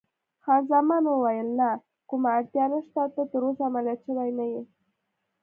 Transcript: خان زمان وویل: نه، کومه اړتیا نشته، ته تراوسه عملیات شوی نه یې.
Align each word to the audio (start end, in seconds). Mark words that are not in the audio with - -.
خان 0.43 0.61
زمان 0.71 1.03
وویل: 1.07 1.47
نه، 1.59 1.69
کومه 2.09 2.29
اړتیا 2.37 2.65
نشته، 2.73 3.01
ته 3.15 3.21
تراوسه 3.31 3.61
عملیات 3.69 3.99
شوی 4.05 4.29
نه 4.39 4.45
یې. 4.51 4.61